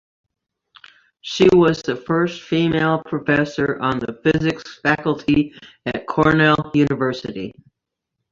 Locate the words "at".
5.85-6.07